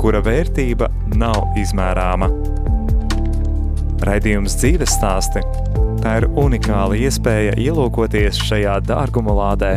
[0.00, 0.88] kura vērtība
[1.20, 2.30] nav izmērāma.
[4.00, 5.44] Raidījums dzīves stāsti–
[6.00, 9.74] tā ir unikāla iespēja ielūkoties šajā dārguma lādē.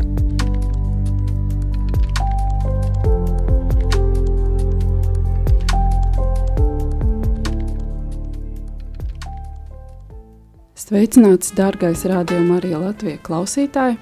[10.80, 14.00] Sveicināts, dārgais rādījuma arī Latvijas klausītāji!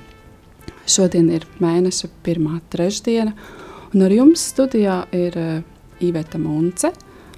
[0.91, 3.33] Šodien ir mēneša pirmā trešdiena,
[3.93, 5.70] un ar jums studijā ir uh,
[6.01, 6.91] Iveta Munce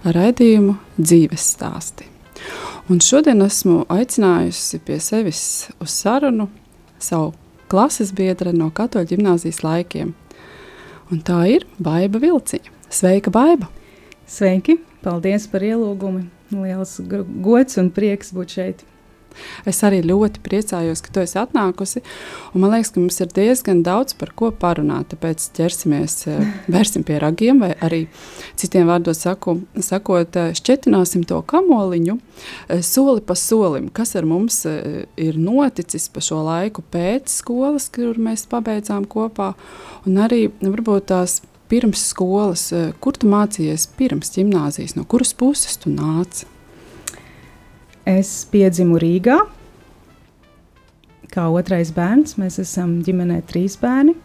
[0.04, 2.08] ar raidījumu dzīves stāsti.
[2.92, 5.44] Un šodien esmu aicinājusi pie sevis
[5.84, 6.50] uz sarunu
[7.00, 7.32] savu
[7.72, 10.14] klases biedru no Katoļu ģimnāzijas laikiem.
[11.12, 12.72] Un tā ir Baiva Vilciņa.
[12.94, 13.70] Sveika, Baiva!
[14.30, 14.78] Sveiki!
[15.04, 16.28] Paldies par ielūgumu!
[16.54, 17.00] Liels
[17.44, 18.84] gods un prieks būt šeit!
[19.70, 22.04] Es arī ļoti priecājos, ka tu esi atnākusi.
[22.54, 25.12] Man liekas, ka mums ir diezgan daudz par ko parunāt.
[25.14, 26.18] Tāpēc ķersimies,
[26.74, 28.06] vērsim pie ragiem, vai arī
[28.60, 32.20] citiem vārdiem saku, sakot, šķetināsim to kamoliņu
[32.82, 33.90] soli pa solim.
[33.94, 39.54] Kas ar mums ir noticis pa šo laiku pēc skolas, kur mēs pabeidzām kopā,
[40.08, 42.68] un arī varbūt tās pirms skolas,
[43.02, 46.50] kur tu mācījies pirms gimnāzijas, no kuras puses tu nāci?
[48.04, 49.38] Es piedzimu Rīgā,
[51.32, 52.34] kā otrais bērns.
[52.36, 54.18] Mēs esam ģimenē trīs bērni.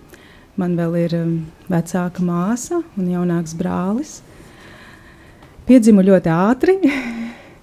[0.59, 1.37] Man vēl ir um,
[1.71, 4.17] vecāka māsa un jaunāks brālis.
[5.69, 6.75] Piedzimu ļoti ātri,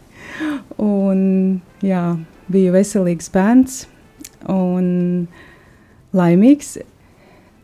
[0.96, 1.20] un
[1.84, 2.06] jā,
[2.48, 3.84] biju veselīgs bērns
[4.48, 4.88] un
[6.16, 6.78] laimīgs.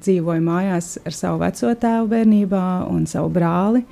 [0.04, 3.86] Dzīvoju mājās ar savu veco tēvu bērnībā un savu brāli.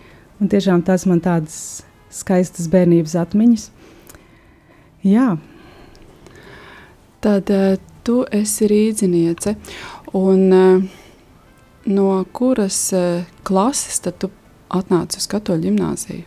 [0.44, 3.70] Un tiešām tas man tādas skaistas bērnības atmiņas.
[5.06, 5.38] Jā.
[7.24, 9.56] Tad uh, tu esi rīzniece.
[10.18, 10.82] Un, uh,
[11.88, 14.32] no kuras uh, klases tad tu
[14.76, 16.26] atnāci uz katoļu ģimnāziju?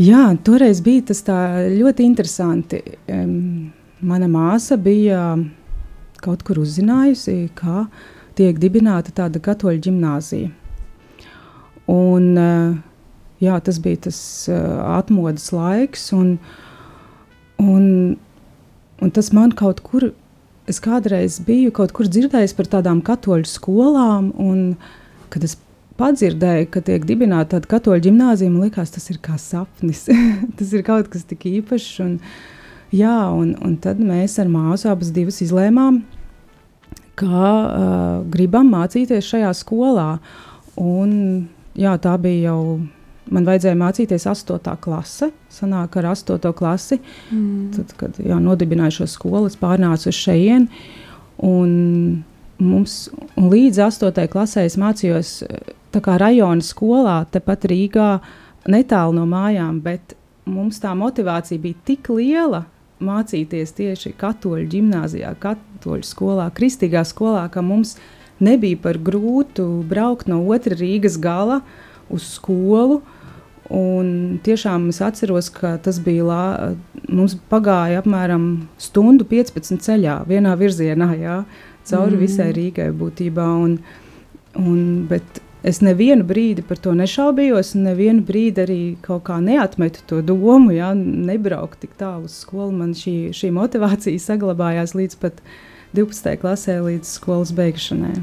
[0.00, 2.78] Jā, toreiz bija tas ļoti interesanti.
[4.00, 5.36] Mana māsa bija
[6.24, 7.84] kaut kur uzzinājusi, kā
[8.34, 10.48] tiek dibināta tāda katoļu ģimnāzija.
[11.92, 12.26] Un,
[13.44, 14.18] jā, tas bija tas
[14.48, 16.08] atmodas laiks.
[16.16, 16.71] Un, uh,
[17.62, 18.16] Un,
[19.02, 20.10] un tas man kaut kur,
[20.70, 24.74] es kādreiz biju kaut kur dzirdējis par tādām katoļu skolām, un
[25.32, 25.56] kad es
[26.00, 30.06] padzirdēju, ka tiek dibināta tāda katoļu gimnāzija, man liekas, tas ir kā sapnis.
[30.58, 31.92] tas ir kaut kas tik īpašs.
[32.04, 32.16] Un,
[32.94, 36.02] jā, un, un tad mēs ar māsu abas divas izlēmām,
[37.18, 40.16] ka uh, gribam mācīties šajā skolā.
[40.80, 41.12] Un,
[41.78, 42.62] jā, tā bija jau
[43.30, 44.74] man vajadzēja mācīties 8.
[44.82, 45.30] klase.
[45.52, 46.52] Sanāk, ar 8.
[46.56, 46.98] klasi,
[47.30, 47.70] mm.
[47.76, 50.84] tad, kad jā, nodibināju šo skolu, es pārnācu uz šejienu.
[51.42, 51.72] Un
[52.62, 52.96] mums,
[53.36, 54.26] un līdz 8.
[54.32, 55.36] klasē es mācījos
[55.92, 58.10] rajona skolā, tepat Rīgā,
[58.70, 59.80] netālu no mājām.
[59.84, 60.16] Bet
[60.48, 62.64] mums tā motivācija bija tik liela
[63.02, 67.96] mācīties tieši katoļu gimnājā, katoļu skolā, kristīgā skolā, ka mums
[68.42, 71.60] nebija par grūtu braukt no otra Rīgas gala
[72.14, 73.00] uz skolu.
[73.72, 76.46] Un tiešām es atceros, ka tas bija lā,
[77.08, 81.38] mums pagāja apmēram stundu 15 ceļā, vienā virzienā, jā,
[81.88, 82.20] cauri mm.
[82.20, 83.46] visai Rīgai būtībā.
[83.62, 83.78] Un,
[84.60, 90.04] un, bet es nevienu brīdi par to nešaubījos, un nevienu brīdi arī kaut kā neatmetu
[90.10, 92.74] to domu, jā, nebraukt tik tālu uz skolu.
[92.82, 95.40] Man šī, šī motivācija saglabājās līdz pat
[95.96, 96.36] 12.
[96.42, 98.16] klasē, līdz skolas beigšanai.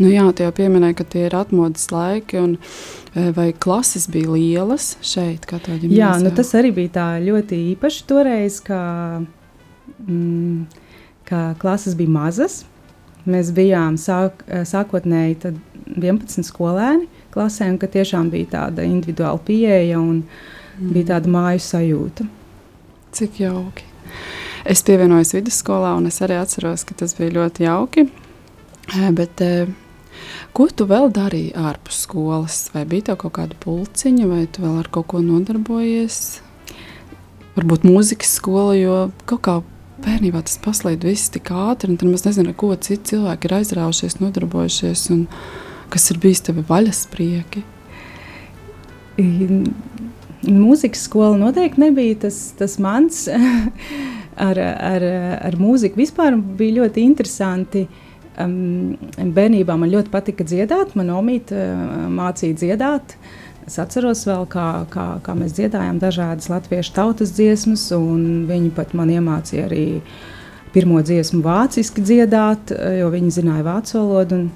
[0.00, 4.34] Nu jā, tu jau pieminēji, ka tie ir atmodas laiki, un e, vai klases bija
[4.34, 6.00] lielas šeit, kā tā ģimnāzijā?
[6.00, 8.80] Jā, nu tas arī bija tā ļoti īpaši toreiz, ka,
[10.04, 10.66] mm,
[11.28, 12.64] ka klases bija mazas.
[13.26, 15.40] Mēs bijām sāk, e, sākotnēji
[15.96, 20.92] 11 skolēni klasē, un ka tiešām bija tāda individuāla pieeja un mm.
[20.92, 22.28] bija tāda māju sajūta.
[23.16, 23.88] Cik jauki.
[24.66, 28.06] Es pievienojos vidusskolā, un es arī atceros, ka tas bija ļoti jauki.
[28.86, 29.42] Bet,
[30.54, 32.58] ko tu vēl darīji ārpus skolas?
[32.74, 36.20] Vai bija tev kaut kāda pulciņa, vai tu vēl ar kaut ko nodarbojies?
[37.56, 38.98] Varbūt mūzikas skola, jo
[39.28, 39.56] kaut kā
[40.04, 44.18] bērnībā tas paslīd viss tik ātri, un tad mēs nezinām, ko citi cilvēki ir aizrāvušies,
[44.20, 45.24] nodarbojušies, un
[45.92, 47.64] kas ir bijis tevi vaļasprieki.
[50.46, 53.24] Mūzikas skola noteikti nebija tas, tas mans.
[54.48, 55.06] ar, ar,
[55.48, 57.86] ar mūziku vispār bija ļoti interesanti.
[58.36, 60.92] Um, bērnībā man ļoti patika dziedāt.
[60.98, 63.16] Man omīte uh, mācīja dziedāt.
[63.66, 68.92] Es atceros vēl, kā, kā, kā mēs dziedājām dažādas latviešu tautas dziesmas, un viņi pat
[68.94, 69.86] man iemācīja arī
[70.76, 74.38] pirmo dziesmu vāciski dziedāt, jo viņi zināja vācu valodu.
[74.38, 74.46] Un,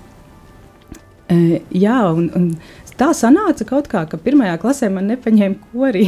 [1.33, 2.47] e, jā, un, un
[3.01, 6.07] tā sanāca kaut kā, ka pirmajā klasē man nepaņēma korī.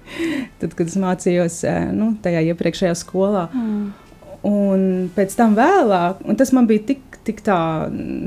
[0.60, 3.46] Tad, kad es mācījos e, nu, tajā iepriekšējā skolā.
[3.54, 3.86] Mm.
[4.44, 7.56] Un pēc tam vēlāk, un tas man bija tik, tik tā,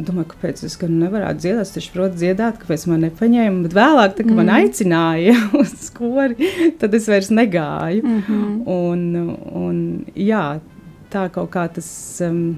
[0.07, 3.61] domāju, kāpēc es nevaru dziedāt, es taču protu dziedāt, kāpēc man nepaņēma.
[3.67, 4.39] Bet vēlāk, tā, kad mm.
[4.41, 6.49] man aicināja uz skori,
[6.81, 8.01] tad es vairs negāju.
[8.01, 8.57] Mm -hmm.
[8.65, 9.77] un, un,
[10.15, 10.59] jā,
[11.13, 11.91] tā kaut kā tas
[12.25, 12.57] um,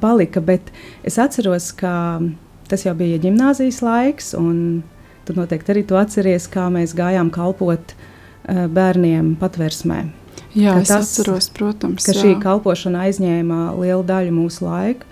[0.00, 0.68] palika, bet
[1.02, 2.20] es atceros, ka
[2.68, 4.82] tas jau bija gimnāzijas laiks, un
[5.24, 10.17] tu noteikti arī to atceries, kā mēs gājām kalpot uh, bērniem patversmē.
[10.58, 12.02] Jā, tas, atceros, protams.
[12.06, 12.22] Ka jā.
[12.22, 15.06] šī kalpošana aizņēma lielu daļu mūsu laika.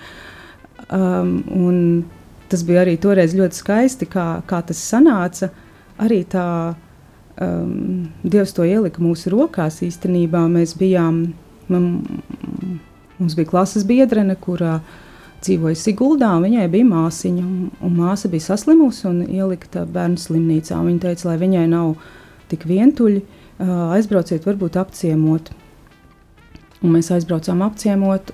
[0.91, 2.07] Um,
[2.51, 5.51] tas bija arī toreiz ļoti skaisti, kā, kā tas sanāca.
[6.03, 9.81] Arī tā um, Dievs to ielika mūsu rokās.
[9.87, 11.23] Īstenībā mēs bijām,
[11.71, 11.89] man,
[13.21, 14.81] mums bija klases biedrene, kurā
[15.45, 17.47] dzīvoja Siguldā, un viņai bija māsiņa.
[17.47, 20.83] Un, un māsa bija saslimusi un ielikta bērnu slimnīcā.
[20.91, 21.95] Viņa teica, lai viņai nav
[22.51, 25.53] tik vientuļi, uh, aizbrauciet, varbūt apciemot.
[26.85, 28.33] Un mēs aizbraucām apciemot,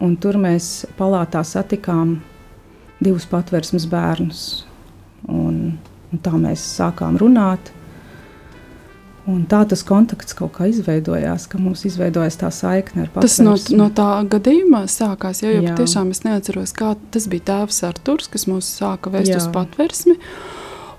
[0.00, 2.20] un tur mēs palātā satikām
[3.02, 4.46] divus patvērsmes bērnus.
[5.28, 5.60] Un,
[6.12, 7.72] un tā mēs sākām runāt.
[9.30, 13.46] Un tā tas kontakts kaut kā izveidojās, ka mums izveidojās tā saikne ar patvērsmi.
[13.46, 15.60] Tas no, no tā gadījumā sākās, jo jā.
[15.68, 19.42] patiešām es neatceros, kā tas bija tēvs Arturs, kas mūs sāka vēst jā.
[19.42, 20.16] uz patvērsmi.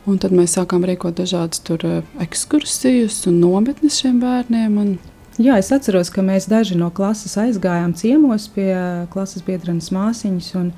[0.09, 4.79] Un tad mēs sākām rīkot dažādas tur, uh, ekskursijas un nometnes šiem bērniem.
[4.81, 4.95] Un...
[5.41, 8.71] Jā, es atceros, ka mēs daži no klases aizgājām ciemos pie
[9.13, 10.71] klases biedrenes māsiņas, un,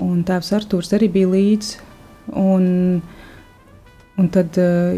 [0.00, 1.84] un tēvs Artūrs arī bija līdzi.
[2.40, 2.66] Un,
[4.20, 4.96] un tad, uh,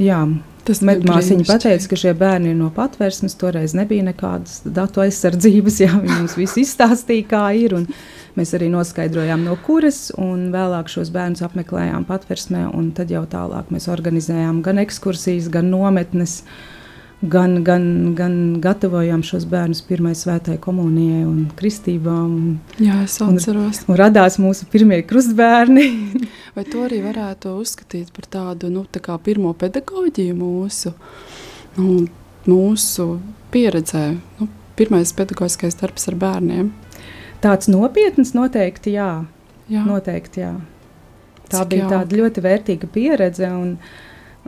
[0.00, 0.24] jā,
[0.64, 3.36] Tas Medmāsiņa pateica, ka šie bērni ir no patvērsmes.
[3.40, 5.80] Toreiz nebija nekādas datu aizsardzības.
[5.84, 7.76] Jā, viņi mums visu izstāstīja, kā ir.
[7.80, 7.88] Un,
[8.34, 12.64] Mēs arī noskaidrojām, no kuras, un vēlāk šos bērnus apmeklējām patversmē.
[12.98, 16.40] Tad jau tālāk mēs organizējām gan ekskursijas, gan nometnes,
[17.22, 22.34] gan, gan, gan gatavojām šos bērnus pirmai svētai komunijai un kristībām.
[22.34, 23.84] Un, Jā, es atceros.
[23.84, 25.86] Un, un radās mūsu pirmie krustbērni.
[26.56, 30.94] Vai to arī varētu uzskatīt par tādu nu, tā pirmo pedagoģiju mūsu,
[31.78, 32.04] nu,
[32.48, 33.08] mūsu
[33.54, 34.06] pieredzē?
[34.40, 36.72] Nu, pirmais pedagoģiskais darbs ar bērniem.
[37.44, 39.10] Tāds nopietns noteikti jā.
[39.68, 39.84] jā.
[39.86, 40.54] Noteikti, jā.
[41.50, 41.92] Tā Cik bija jauki.
[41.92, 43.50] tāda ļoti vērtīga pieredze.
[43.52, 43.74] Un,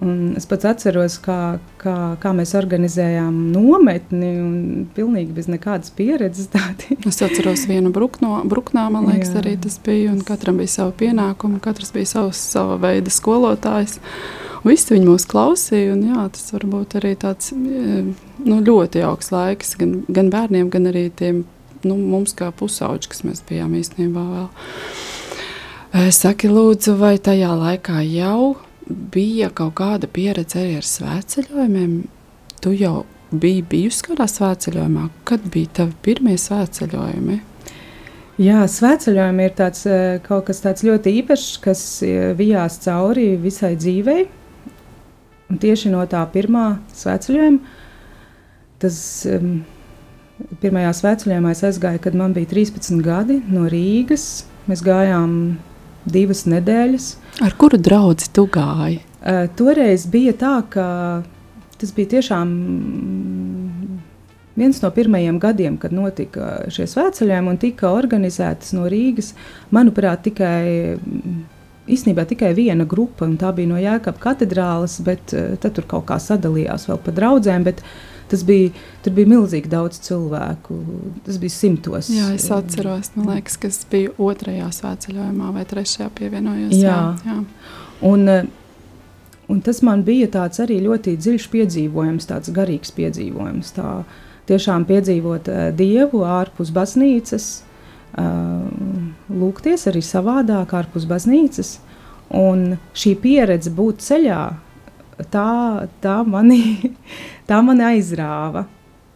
[0.04, 6.50] un es pats atceros, kā, kā, kā mēs organizējām nometni, un pilnīgi bez nekādas pieredzes.
[6.52, 6.98] Tādi.
[7.10, 9.42] Es atceros vienu brukno, bruknā, man liekas, jā.
[9.42, 10.14] arī tas bija.
[10.26, 14.00] Katram bija sava pienākuma, katrs bija savs, sava veida skolotājs.
[14.66, 20.00] Visi viņi mūs klausīja, un jā, tas varbūt arī tāds nu, ļoti jauks laiks gan,
[20.10, 21.44] gan bērniem, gan arī tiem
[21.86, 24.48] nu, mums kā pusauģi, kas mēs bijām īstenībā vēl.
[26.12, 28.56] Saki, lūdzu, vai tajā laikā jau
[28.86, 31.98] bija kaut kāda pieredze arī ar svētceļojumiem?
[32.62, 35.08] Tu jau biji bijusi kādā svētceļojumā.
[35.28, 37.38] Kad bija tavi pirmie svētceļojumi?
[38.42, 39.86] Jā, svētceļojumi ir tāds,
[40.26, 41.86] kaut kas tāds ļoti īpašs, kas
[42.36, 44.26] vijās cauri visai dzīvei.
[45.50, 47.82] Un tieši no tā pirmā svētceļojuma
[48.82, 48.96] tas
[49.30, 49.62] um,
[50.60, 54.44] Pirmajā svētceļojumā es aizgāju, kad man bija 13 gadi no Rīgas.
[54.68, 55.30] Mēs gājām
[56.06, 57.08] divas nedēļas.
[57.44, 59.00] Ar kuru draugu tu gāji?
[59.20, 60.86] Uh, toreiz bija tā, ka
[61.76, 62.52] tas bija tiešām
[64.56, 69.34] viens no pirmajiem gadiem, kad notika šie svētceļojumi un tika organizētas no Rīgas.
[69.74, 70.96] Manuprāt, tikai.
[71.86, 76.08] Īsnībā tikai viena grupa, un tā bija no Jēkabas katedrāles, bet uh, tad tur kaut
[76.08, 77.68] kā sadalījās vēl pa draugiem.
[77.70, 78.72] Uh, Tas bija,
[79.04, 80.76] tur bija milzīgi daudz cilvēku.
[81.26, 82.10] Tas bija simtos.
[82.10, 86.74] Jā, es atceros, man liekas, ka tas bija otrajā svētceļojumā vai trešajā pievienojos.
[86.74, 87.36] Jā, jā.
[87.36, 87.36] jā.
[88.10, 88.26] Un,
[89.52, 93.72] un tas man bija tāds arī ļoti dziļš piedzīvojums, tāds garīgs piedzīvojums.
[93.78, 93.92] Tā
[94.50, 97.48] tiešām piedzīvot uh, Dievu ārpus baznīcas,
[98.18, 98.66] uh,
[99.30, 101.76] lūgties arī savādāk ārpus baznīcas.
[102.34, 104.40] Un šī pieredze būt ceļā,
[105.32, 106.60] tā, tā mani
[107.48, 108.66] tā man aizrāva.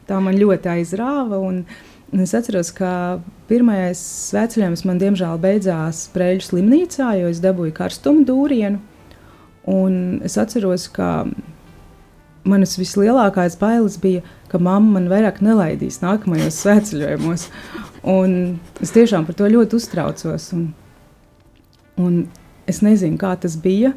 [0.09, 1.39] Tā man ļoti aizrāva.
[1.39, 1.63] Un,
[2.11, 8.27] un es atceros, ka pirmais svētceļojums man diemžēl beidzās Prēļu slimnīcā, jo es dabūju karstumu
[8.27, 8.81] dūrienu.
[9.71, 11.29] Un es atceros, ka
[12.49, 17.47] manas vislielākās bailes bija, ka mamma man vairāk nelaidīs nākamajos svētceļojumos.
[18.11, 18.37] Un
[18.81, 20.51] es tiešām par to ļoti uztraucos.
[20.57, 20.71] Un,
[22.01, 22.23] un
[22.71, 23.93] es nezinu, kā tas bija,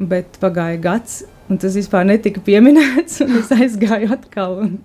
[0.00, 3.22] bet pagāja gads, un tas vispār netika pieminēts.
[3.40, 4.78] Es aizgāju atkal, un,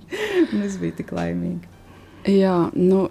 [0.53, 1.75] un es biju tik laimīga.
[2.29, 3.05] Jā, nu,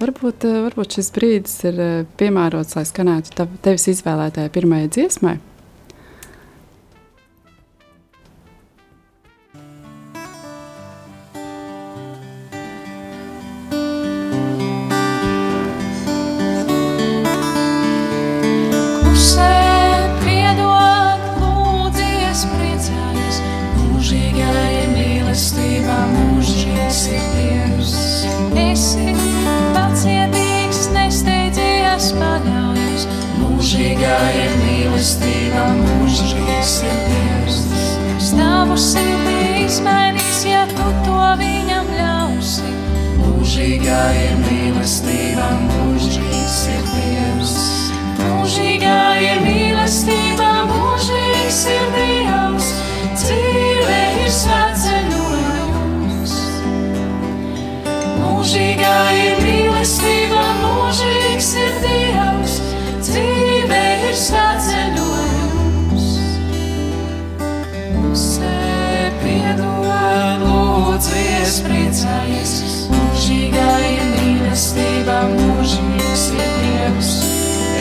[0.00, 5.36] varbūt, varbūt šis brīdis ir eh, piemērots, lai skanētu tevis izvēlētajai pirmajai dziesmai.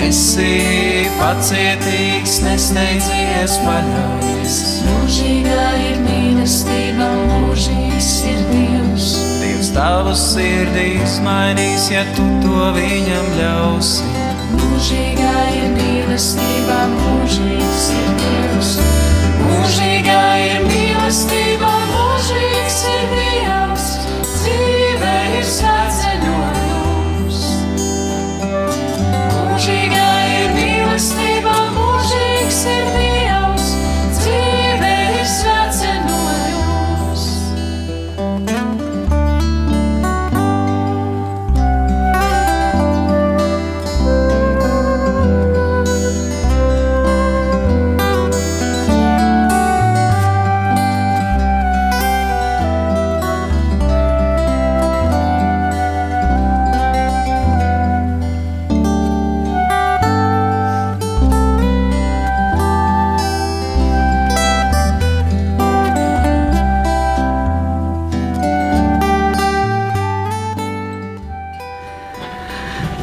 [0.05, 4.57] Esi pacietīgs, nesteidzies paļaujies.
[4.85, 9.09] Mūžīgā ir mīlestība, mūžīgs ir Dievs.
[9.41, 14.13] Dievs tavu sirdīs mainīs, ja tu to viņam ļausi.
[14.55, 18.74] Mūžīgā ir mīlestība, mūžīgs ir Dievs.
[19.41, 23.64] Mūžīgā ir mīlestība, mūžīgs ir Dievs.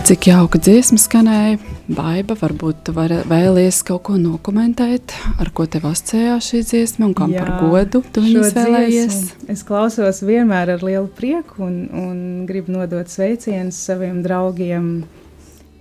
[0.02, 1.58] Cik jauka dziesma skanēja.
[1.94, 7.12] Baiba, varbūt tu vari vēlies kaut ko nokomentēt, ar ko tev asociējās šī dziesma un
[7.14, 9.18] kam Jā, par godu tu viņu izvēlējies.
[9.54, 12.18] Es klausos vienmēr ar lielu prieku un, un
[12.48, 14.90] gribu nodot sveicienus saviem draugiem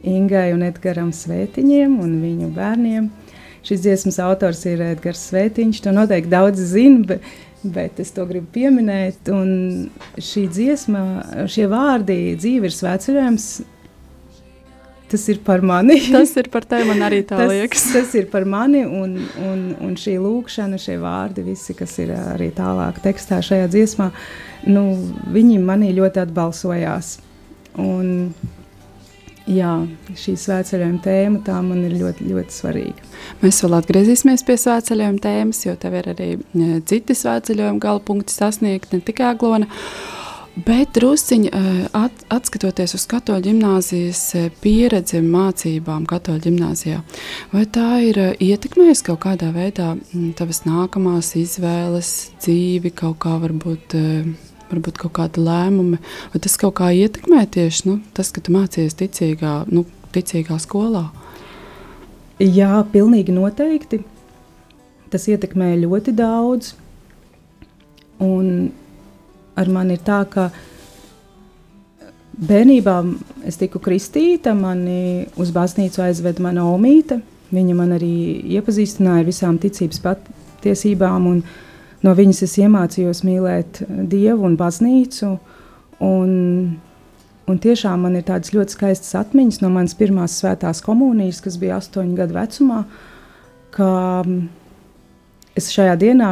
[0.06, 3.10] Ingai un Edgaram Svētiņiem un viņu bērniem.
[3.66, 7.25] Šis dziesmas autors ir Edgars Svētiņš, to noteikti daudz zina, bet,
[7.66, 9.34] bet es to gribu pieminēt.
[9.34, 9.90] Un
[10.22, 11.06] šī dziesma,
[11.50, 13.54] šie vārdi dzīve ir svētceļojums,
[15.12, 15.98] tas ir par mani.
[16.13, 17.84] tas ir par tevi, man arī tā tas, liekas.
[17.96, 22.51] tas ir par mani, un, un, un šī lūkšana, šie vārdi, visi, kas ir arī
[22.56, 24.12] tālāk tekstā šajā dziesmā,
[24.72, 24.88] nu,
[25.36, 27.13] viņi manī ļoti atbalsojās.
[27.82, 28.34] Un,
[29.50, 29.74] jā,
[30.20, 33.12] šī svētceļojuma tēma tā man ir ļoti, ļoti svarīga.
[33.41, 38.36] Mēs vēl atgriezīsimies pie svētceļojuma tēmas, jo tev ir arī e, citi svētceļojuma gala punkti
[38.36, 39.70] sasniegt, ne tikai Aglona.
[40.51, 46.98] Bet drusciņi eh, at, atskatoties uz katoļu gimnāzijas eh, pieredzi mācībām katoļu gimnāzijā,
[47.53, 52.10] vai tā ir eh, ietekmējusi kaut kādā veidā mm, tavas nākamās izvēles,
[52.43, 53.96] dzīvi, kaut kā varbūt,
[54.74, 56.01] varbūt kaut kāda lēmumi,
[56.34, 61.05] vai tas kaut kā ietekmē tieši nu, tas, ka tu mācījies ticīgā, nu, ticīgā skolā?
[62.43, 64.01] Jā, pilnīgi noteikti.
[65.12, 66.74] Tas ietekmē ļoti daudz.
[68.22, 68.72] Un
[69.55, 70.50] ar mani ir tā, ka
[72.41, 72.96] bērnībā
[73.48, 77.22] es tiku kristīta, mani uz baznīcu aizveda mana omīte.
[77.51, 78.13] Viņa man arī
[78.55, 81.41] iepazīstināja ar visām ticības patiesībām, un
[82.05, 83.81] no viņas es iemācījos mīlēt
[84.12, 85.34] Dievu un baznīcu.
[86.01, 86.31] Un,
[87.51, 91.77] un tiešām man ir tādas ļoti skaistas atmiņas no manas pirmās svētās komunijas, kas bija
[91.81, 92.79] astoņu gadu vecumā,
[95.60, 96.31] es šajā dienā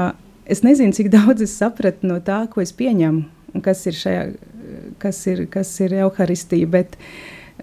[0.50, 4.24] es nezinu, cik daudz es sapratu no tā, ko es pieņemu, un kas ir, šajā,
[5.02, 6.70] kas ir, kas ir evaharistija.
[6.70, 6.98] Bet,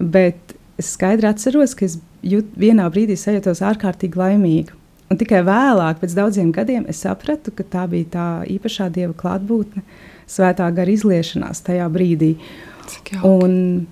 [0.01, 4.83] bet es skaidri atceros, ka es jūt, vienā brīdī sajūtos ārkārtīgi laimīga.
[5.11, 9.85] un tikai vēlāk, pēc daudziem gadiem, es sapratu, ka tā bija tā īpašā dieva klātbūtne,
[10.27, 12.33] svētā gara izliešanās tajā brīdī.
[13.23, 13.87] Un,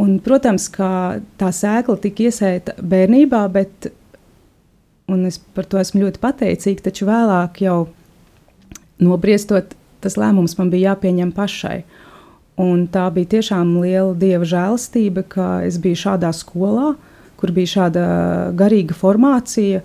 [0.00, 3.90] un, protams, ka tā sēkla tika iesēta bērnībā, bet
[5.28, 6.88] es par to esmu ļoti pateicīga.
[6.88, 7.78] Taču vēlāk, jau
[9.02, 11.82] nobriestot, tas lēmums man bija jāpieņem pašai.
[12.58, 16.92] Un tā bija tiešām liela dieva žēlastība, ka es biju šādā skolā,
[17.38, 18.06] kur bija šāda
[18.58, 19.84] garīga formācija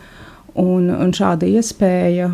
[0.57, 2.31] un, un šāda iespēja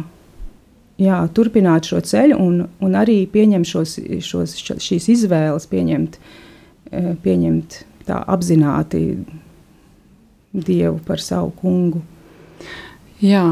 [0.99, 6.19] jā, turpināt šo ceļu un, un arī pieņemt šos, šos, šīs izvēles, pieņemt,
[6.91, 9.03] eh, pieņemt tā apzināti
[10.49, 11.99] Dievu par savu kungu.
[13.19, 13.43] Jā,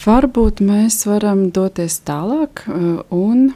[0.00, 2.64] varbūt mēs varam doties tālāk
[3.12, 3.50] un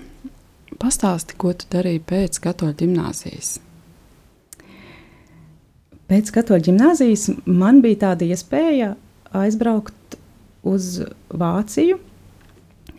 [0.81, 3.55] Pastāsti, ko tu darīji pēc katoļu gimnāzijas.
[6.11, 8.91] Pēc katoļu gimnāzijas man bija tāda iespēja
[9.35, 10.19] aizbraukt
[10.67, 10.99] uz
[11.31, 11.97] Vāciju,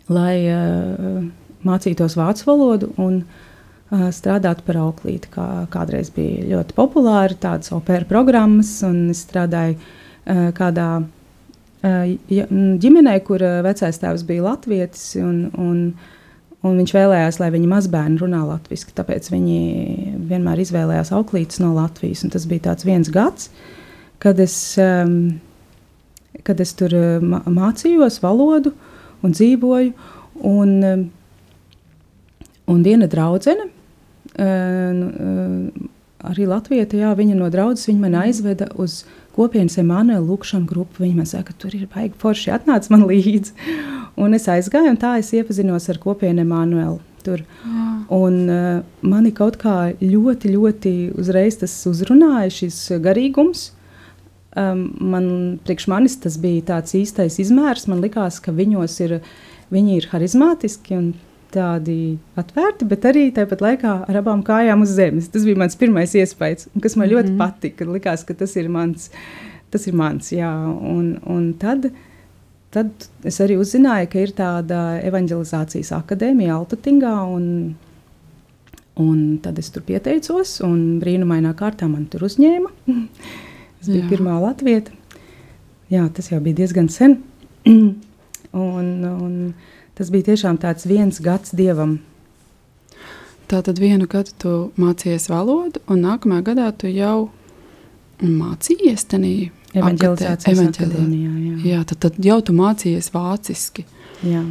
[0.10, 1.20] lai uh,
[1.66, 5.32] mācītos vācu valodu un uh, strādātu par auklīti.
[5.34, 10.90] Kā, kādreiz bija ļoti populāri tādas opera programmas, un es strādāju uh, kādā
[11.86, 15.16] ģimenē, kur vecais tēvs bija latvietis.
[15.22, 15.82] Un, un,
[16.66, 19.58] Un viņš vēlējās, lai viņa mazbērni runā latviešu, tāpēc viņi
[20.32, 22.24] vienmēr izvēlējās auklītes no Latvijas.
[22.26, 23.52] Un tas bija viens gads,
[24.24, 25.36] kad es, um,
[26.48, 28.74] kad es tur mācījos valodu
[29.22, 29.94] un dzīvoju.
[30.42, 31.04] Un, um,
[32.74, 33.70] un viena draudzene,
[34.34, 35.86] uh,
[36.30, 39.04] arī Latvijā, jā, viņa no draudzes viņa man aizveda uz
[39.36, 41.04] kopienas Emanuela Lukšana grupu.
[41.04, 43.54] Viņa man saka, ka tur ir baigi forši, atnāc man līdzi.
[44.22, 47.02] Un es aizgāju, un tā es iepazinos ar kopienu Emanuelu.
[48.14, 53.72] Un uh, mani kaut kā ļoti, ļoti uzreiz tas uzrunāja, šis garīgums.
[54.56, 55.26] Um, man,
[55.66, 57.90] priekš manis tas bija tāds īstais izmērs.
[57.92, 59.18] Man likās, ka viņos ir,
[59.74, 61.10] viņi ir harizmātiski un
[61.56, 61.98] tādi
[62.40, 65.30] atvērti, bet arī tāpat laikā ar abām kājām uz zemes.
[65.32, 67.16] Tas bija mans pirmais iespējas, kas man mm -hmm.
[67.16, 67.38] ļoti mhm.
[67.38, 67.86] patika.
[67.86, 69.10] Likās, ka tas ir mans,
[69.72, 70.52] tas ir mans jā.
[70.96, 71.92] Un, un tad,
[72.72, 72.90] tad
[73.24, 77.76] es arī uzzināju, ka ir tāda evanģelizācijas akadēmija Altatingā, un,
[78.96, 82.70] un tad es tur pieteicos, un brīnumainā kārtā man tur uzņēma.
[83.82, 84.10] es biju jā.
[84.10, 84.92] pirmā latvieta.
[85.90, 87.20] Jā, tas jau bija diezgan sen.
[88.70, 89.54] un, un,
[89.96, 92.00] Tas bija tiešām tāds viens gads dievam.
[93.46, 97.30] Tā tad vienu gadu tu mācījies valodu, un nākamajā gadā tu jau
[98.24, 101.34] mācījies tajā evanģelizācijas akadēmijā.
[101.46, 101.58] Jā.
[101.70, 103.86] jā, tad, tad jau tu mācījies vāciski.
[104.26, 104.42] Jā.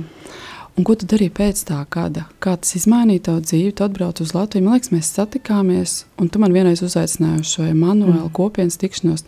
[0.74, 2.24] Un ko tu darīji pēc tā gada?
[2.42, 3.74] Kā tas izmainīja tavu dzīvi?
[3.78, 4.64] Tu atbrauc uz Latviju.
[4.66, 8.32] Man liekas, mēs satikāmies, un tu man vienreiz uzaicināji uz šo Emanuēlu mm.
[8.34, 9.22] kopienas tikšanos.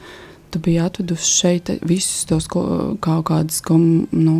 [0.50, 4.37] Tu biji atvedusi šeit visus tos kaut kādus nu,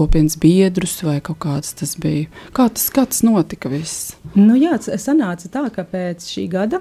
[0.00, 2.30] kopienas biedrus vai kaut kāds tas bija.
[2.56, 4.14] Kā tas, kā tas notika viss?
[4.32, 6.80] Nu, jā, sanāca tā, ka pēc šī gada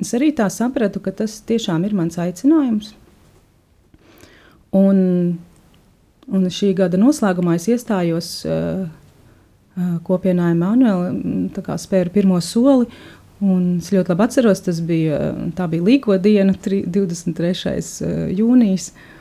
[0.00, 2.94] es arī tā sapratu, ka tas tiešām ir mans aicinājums.
[4.76, 5.00] Un,
[6.30, 8.84] un šī gada noslēgumā es iestājos uh,
[10.06, 11.10] kopienā Emanuela,
[11.82, 12.86] spēru pirmo soli.
[13.40, 17.82] Un es ļoti labi atceros, tas bija, bija Līko diena, 23.
[18.36, 18.92] jūnijas.
[18.92, 19.16] Uh,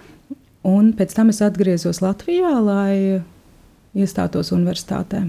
[0.68, 3.22] Un pēc tam es atgriezos Latvijā, lai
[3.96, 5.22] iestātos universitātē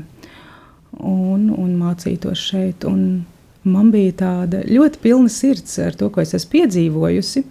[0.98, 2.84] un, un mācītos šeit.
[2.88, 3.22] Un
[3.62, 7.44] man bija tāda ļoti pilna sirds ar to, ko es esmu piedzīvojusi.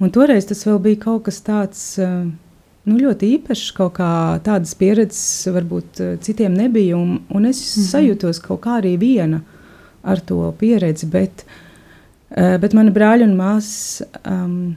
[0.00, 4.12] Un toreiz tas vēl bija kaut kas tāds nu, ļoti īpašs, kaut kā
[4.46, 6.96] tādas pieredzes varbūt citiem nebija.
[6.96, 7.90] Un, un es mm -hmm.
[7.90, 9.42] sajūtos kaut kā arī viena
[10.02, 11.44] ar to pieredzi, bet,
[12.30, 14.02] bet mani brāļi un māsas.
[14.24, 14.76] Um,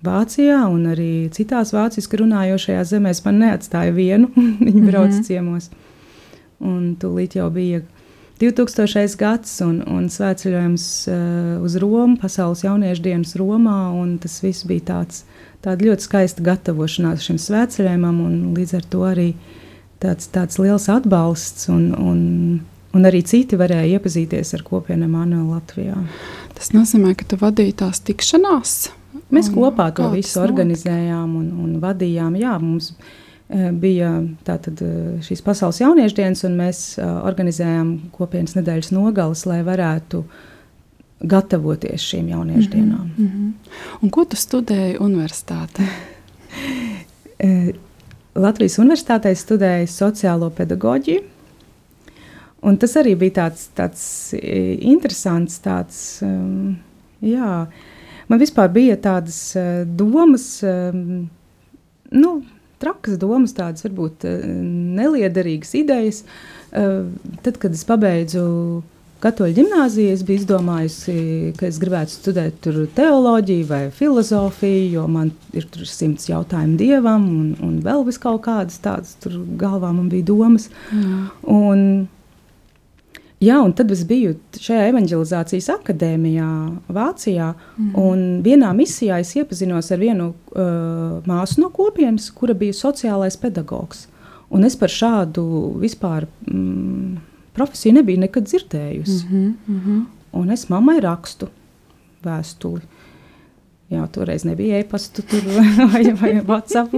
[0.00, 4.30] Vācijā un arī citās vāciski runājošajās zemēs man neatstāja vienu.
[4.66, 5.26] Viņi brauc mm -hmm.
[5.26, 5.70] ciemos.
[6.60, 7.82] Un tūlīt jau bija
[8.40, 9.16] 2000.
[9.18, 13.92] gads un, un svētceļojums uh, uz Romu, Pasaules jauniešu dienas Romā.
[14.20, 15.24] Tas viss bija tāds,
[15.62, 19.34] tāda ļoti skaista gatavošanās šim svētceļojumam un līdz ar to arī
[20.00, 21.68] tāds, tāds liels atbalsts.
[21.68, 22.60] Un, un,
[22.90, 25.94] Un arī citi varēja iepazīties ar kopienu Manuēlu Latvijā.
[26.54, 28.90] Tas nozīmē, ka tu vadīji tās tikšanās
[29.30, 32.36] Mēs un, kopā to visu organizējām un, un vadījām.
[32.40, 34.12] Jā, mums e, bija
[34.46, 40.24] tātad, e, šīs pasaules jauniešu dienas, un mēs e, organizējām kopienas nedēļas nogalas, lai varētu
[41.30, 43.10] gatavoties šīm jauniešu mm -hmm, dienām.
[43.16, 43.52] Mm -hmm.
[44.02, 45.86] Un ko tu studēji universitātē?
[48.34, 51.20] Latvijas universitātē studēju sociālo pedagoģiju.
[52.62, 54.34] Un tas arī bija tāds, tāds
[54.80, 56.76] interesants, tāds, um,
[57.22, 57.68] jā, uh,
[58.30, 61.26] man vispār bija tādas uh, domas, um,
[62.14, 62.32] nu,
[62.80, 64.46] trakas domas, tādas varbūt uh,
[65.00, 66.24] neliederīgas idejas.
[66.70, 68.44] Tad, kad es pabeidzu
[69.20, 71.14] Katoļu ģimnāziju, es biju izdomājusi,
[71.58, 77.74] ka es gribētu studēt teoloģiju vai filozofiju, jo man ir simts jautājumu dievam, un, un
[77.84, 79.12] vēl vis kaut kādas tādas
[79.60, 80.70] galvā man bija domas.
[80.88, 81.26] Mm.
[81.52, 81.84] Un,
[83.40, 86.48] Jā, un tad es biju šajā evanģelizācijas akadēmijā,
[86.92, 87.54] Vācijā.
[87.78, 87.94] Mm.
[87.96, 94.04] Un vienā misijā es iepazinos ar vienu uh, māsu no kopienas, kura bija sociālais pedagogs.
[94.52, 95.44] Un es par šādu
[95.80, 97.16] vispār mm,
[97.56, 99.24] profesiju nebiju nekad dzirdējusi.
[99.24, 100.04] Mm -hmm, mm -hmm.
[100.32, 101.48] Un es mammai rakstu
[102.22, 102.82] vēstuli.
[103.90, 105.24] Jā, toreiz nebija e-pasta
[105.90, 106.92] vai, vai WhatsApp.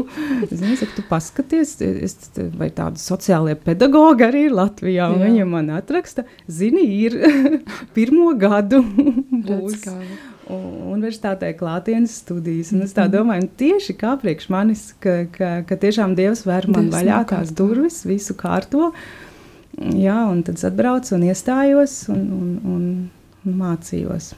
[0.44, 2.18] Es nezinu, tu paskaties, es,
[2.59, 5.07] vai tādi sociālie pedagogi arī ir Latvijā.
[5.22, 7.16] Viņa man atraksta, zini, ir
[7.96, 9.88] pirmo gadu būs.
[10.52, 12.74] Universitātē klātienes studijas.
[12.76, 13.14] Un es tā mhm.
[13.14, 17.57] domāju, tieši kā priekš manis, ka, ka, ka tiešām Dievs vēr man Dievs vaļā tās
[17.57, 18.92] durvis, visu kārto.
[19.81, 22.81] Jā, un tad atbraucu un iestājos un, un,
[23.48, 24.35] un mācījos.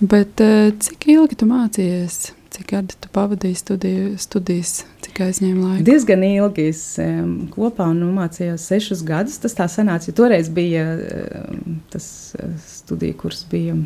[0.00, 2.18] Bet eh, cik ilgi tu mācījies?
[2.54, 5.84] Cik gadi tu pavadīji studiju, studijas, cik aizņēma laika?
[5.84, 6.68] Diezgan ilgi.
[6.72, 9.36] Es um, kopā nu, mācījos sešus gadus.
[9.42, 13.76] Tas tā sanāca, jo toreiz bija um, tas uh, studiju kurs bija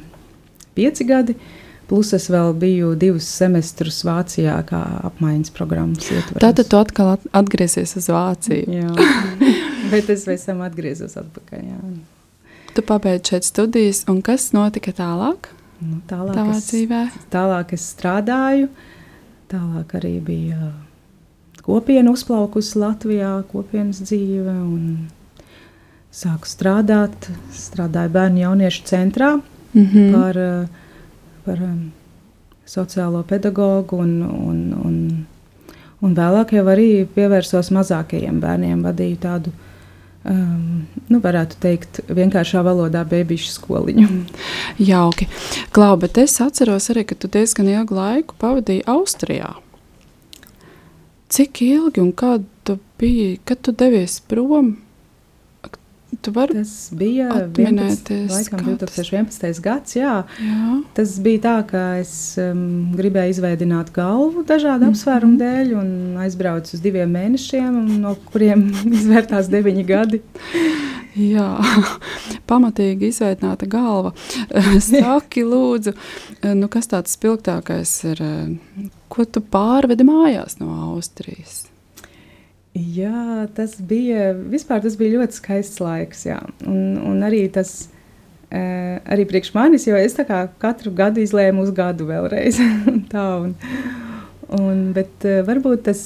[0.76, 1.36] pieci gadi.
[1.90, 4.80] Plus es vēl biju divus semestrus Vācijā, kā
[5.10, 6.40] apmaiņas programmas ietvaros.
[6.40, 8.78] Tātad tu atkal atgriezies uz Vāciju.
[8.78, 8.92] jā,
[9.92, 11.66] bet es pēc tam atgriezos atpakaļ.
[11.66, 12.52] Jā.
[12.72, 15.50] Tu pabeidzi šeit studijas, un kas notika tālāk?
[15.82, 17.00] Nu, tālāk, Tavā es, dzīvē?
[17.32, 18.68] tālāk es strādāju,
[19.50, 20.70] tālāk arī bija
[21.66, 24.54] kopiena uzplaukusi Latvijā, kopienas dzīve.
[26.12, 30.12] Sāku strādāt, strādāju bērnu jauniešu centrā mm -hmm.
[30.12, 30.68] par,
[31.44, 31.92] par um,
[32.66, 35.26] sociālo pedagogu un, un, un,
[36.00, 39.71] un vēlāk jau arī pievērsos mazākajiem bērniem, vadīju tādu uh,
[40.28, 44.08] um, nu, varētu teikt, vienkāršā valodā beigšu skoliņu.
[44.92, 45.28] Jauki.
[45.74, 49.54] Klau, bet es atceros arī, ka tu diezgan ilgu laiku pavadīji Austrijā.
[51.32, 54.76] Cik ilgi un kad tu biji, kad tu devies prom?
[56.22, 59.60] Tu vari tas bija 11, laikam, 2011.
[59.62, 59.96] gads.
[59.96, 60.20] Jā.
[60.38, 60.76] Jā.
[60.94, 64.94] Tas bija tā, ka es um, gribēju izveidot galvu dažādu mm -hmm.
[64.94, 68.68] apsvērumu dēļ, un aizbraucu uz diviem mēnešiem, no kuriem
[69.00, 70.22] izvērtās deviņi gadi.
[71.16, 71.58] Jā,
[72.50, 74.14] pamatīgi izveidota galva.
[74.92, 75.92] Saki, lūdzu,
[76.54, 78.24] nu, kas tāds spilgtākais ir?
[79.08, 81.71] Ko tu pārvedi mājās no Austrijas?
[82.72, 86.22] Jā, tas bija, vispār, tas bija ļoti skaists laiks.
[86.24, 86.38] Jā.
[86.64, 87.74] Un, un arī tas
[88.48, 92.56] uh, arī priekš manis, jo es katru gadu izlēmu uz gadu vēlreiz.
[93.12, 93.52] tā, un,
[94.56, 96.02] un, bet uh, varbūt tas,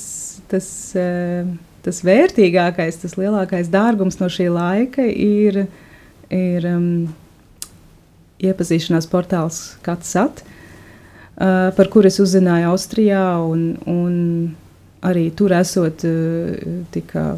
[0.51, 1.47] tas, uh,
[1.87, 5.69] tas vērtīgākais, tas lielākais dārgums no šī laika ir,
[6.35, 6.91] ir um,
[8.43, 13.27] iepazīšanās portāls Katsat, uh, par kuru es uzzināju Austrijā.
[13.47, 14.17] Un, un,
[15.05, 17.35] arī tur esot eh, tika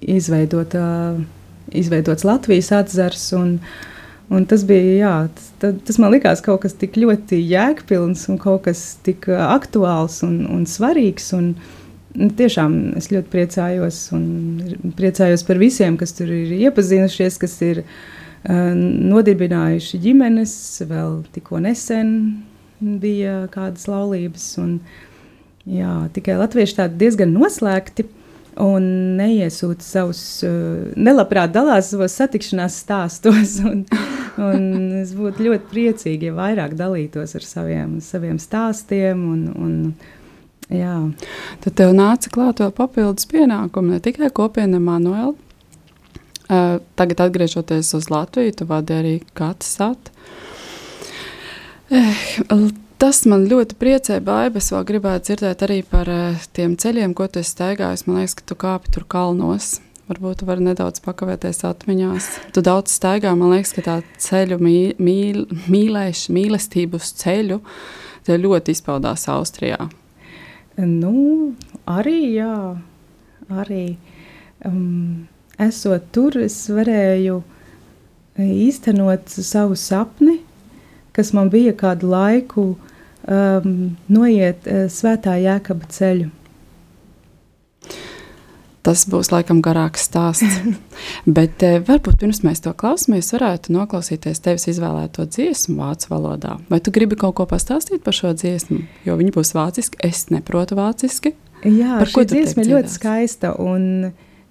[0.00, 1.16] izveidota,
[1.72, 3.26] izveidots Latvijas atzars.
[3.36, 3.58] Un,
[4.32, 5.14] un tas bija, jā,
[5.62, 10.44] tas, tas man likās kaut kas tik ļoti jēgpilns un kaut kas tik aktuāls un,
[10.50, 11.32] un svarīgs.
[11.38, 11.54] Un,
[12.14, 17.80] Nu, tiešām es ļoti priecājos un priecājos par visiem, kas tur ir iepazinušies, kas ir
[17.82, 20.52] uh, nodibinājuši ģimenes.
[20.86, 22.12] Vēl tikko nesen
[22.78, 24.46] bija kādas laulības.
[24.62, 25.13] Un, uh,
[25.64, 28.04] Jā, tikai latvieši tādi diezgan noslēgti
[28.60, 28.84] un
[29.18, 33.58] neiesūta savus, uh, nelabprāt dalās savos satikšanās stāstos.
[34.34, 34.64] Un, un
[34.98, 39.20] es būtu ļoti priecīgi, ja vairāk dalītos ar saviem, saviem stāstiem.
[39.30, 39.76] Un, un,
[40.74, 40.96] jā.
[41.62, 45.30] Tad tev nāca klāt vēl papildus pienākumi, ne tikai kopiena Manuela.
[46.44, 50.10] Uh, tagad, atgriežoties uz Latviju, tu vadi arī Katsat.
[51.94, 52.26] Eh,
[53.04, 54.56] Tas man ļoti priecē, Baiba.
[54.62, 58.06] Es vēl gribētu dzirdēt arī par uh, tiem ceļiem, ko tu esi staigājis.
[58.06, 59.66] Man liekas, ka tu kāpi tur kalnos.
[60.08, 62.28] Varbūt tu vari nedaudz pakavēties atmiņās.
[62.56, 67.58] Tu daudz staigā, man liekas, ka tā ceļu mīl, mīl, mīlēš, mīlestību uz ceļu
[68.40, 69.90] ļoti izpaudās Austrijā.
[70.80, 71.52] Nu,
[71.84, 72.56] arī, jā,
[73.52, 73.82] arī.
[74.64, 75.28] Um,
[75.60, 77.36] esot tur, es varēju
[78.48, 80.38] īstenot savu sapni,
[81.12, 82.90] kas man bija kādu laiku uh,
[83.28, 86.30] um, noiet uh, svētā jēkaba ceļu.
[88.84, 90.58] Tas būs laikam garāks stāsts.
[91.36, 96.58] Bet eh, varbūt pirms mēs to klausāmies, varētu noklausīties tevis izvēlēto dziesmu vācu valodā.
[96.68, 98.82] Vai tu gribi kaut ko pastāstīt par šo dziesmu?
[99.08, 101.32] Jo viņa būs vāciski, es neprotu vāciski.
[101.64, 103.54] Jā, Par ko dziesma ir ļoti skaista.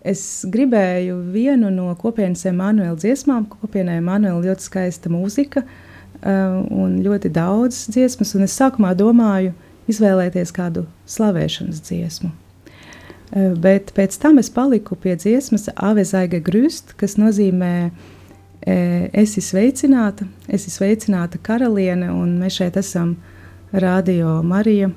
[0.04, 3.46] Es gribēju vienu no kopienas Emanuela dziesmām.
[3.62, 5.78] Kopienai Emanuela ļoti skaista mūzika uh,
[6.24, 8.36] un ļoti daudz dziesmas.
[8.36, 9.52] Es sākumā domāju
[9.92, 12.32] izvēlēties kādu slavēšanas dziesmu.
[12.32, 12.40] Uh,
[13.34, 20.74] Bet pēc tam es paliku pie dziesmas Avezaiga Grüst, kas nozīmē eh, esi sveicināta, esi
[20.74, 23.16] sveicināta karaliene, un mēs šeit esam
[23.74, 24.92] Radio Marija,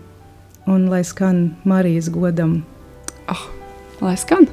[0.68, 2.60] un lai skan Marijas godam
[4.04, 4.50] Lai skan!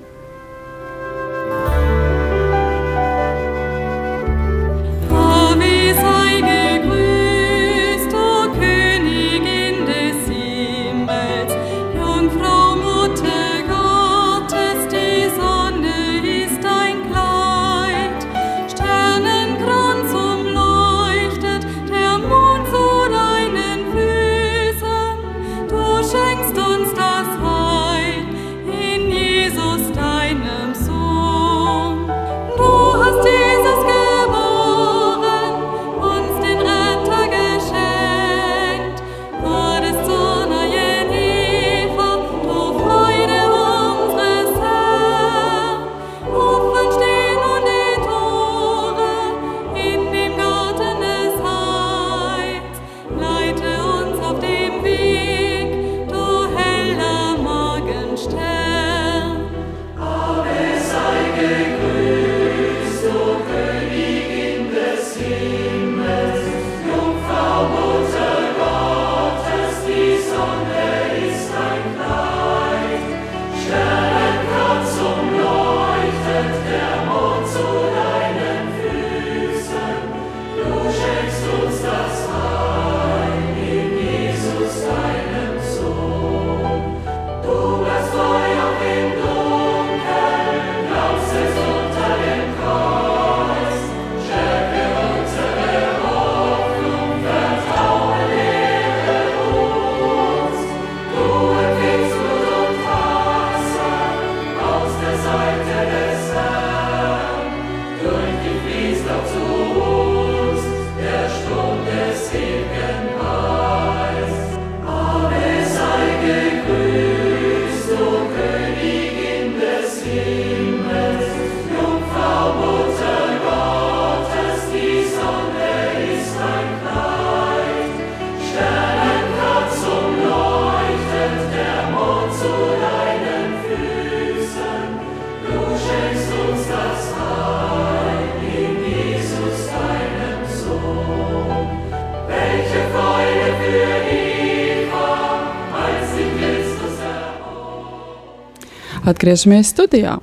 [149.04, 150.18] Atgriežamies studijā.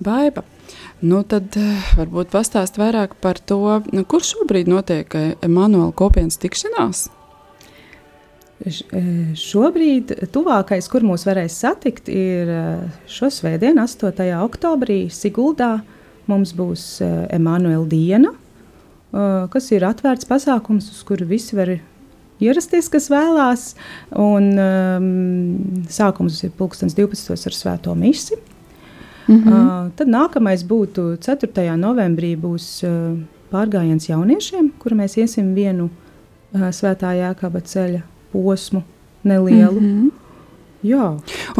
[0.00, 0.44] Baiba.
[1.02, 3.58] Nu, tad eh, varbūt pastāst vairāk par to,
[3.92, 7.08] nu, kur šobrīd notiek eh, Emanuela kopienas tikšanās.
[8.62, 9.02] Š- e,
[9.36, 12.52] Šobrīd tuvākais, kur mūs varēs satikt, ir
[13.10, 14.28] šo svētdienu, 8.
[14.44, 15.80] oktobrī, Siguldā.
[16.30, 16.84] Mums būs
[17.34, 18.30] Emanuela diena,
[19.50, 21.72] kas ir atvērts pasākums, uz kuru visi var
[22.42, 23.66] ierasties, kas vēlās.
[24.18, 27.36] Un, um, sākums ir pulkstenis 12.
[27.50, 28.38] ar svēto misi.
[29.28, 29.52] Mm -hmm.
[29.52, 31.76] uh, tad nākamais būtu 4.
[31.76, 33.18] novembrī būs uh,
[33.52, 38.02] pārgājiens jauniešiem, kur mēs iesim vienu uh, svētā jēkaba ceļa
[38.32, 38.82] posmu
[39.22, 39.80] nelielu.
[39.80, 40.10] Mm -hmm.
[40.82, 41.12] Jā,